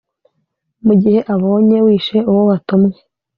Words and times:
mu 0.85 0.93
gihe 1.01 1.19
abonye 1.33 1.77
wishe 1.85 2.17
uwo 2.29 2.41
watumwe 2.49 2.95